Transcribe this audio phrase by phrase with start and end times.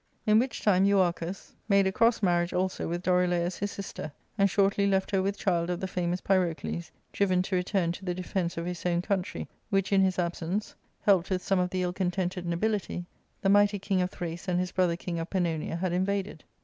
[0.25, 4.87] In which time Euarchus made a cross marriage also with Dorilaus his sister, and shortly
[4.87, 8.65] left her with child of the famous Pyrocles, driven to return to the defence of
[8.65, 13.05] his own country, which in his absence, helped with some of the ill contented nobility,
[13.41, 16.43] the mighty king of Thrace and his brother king of Pannonia had invaded.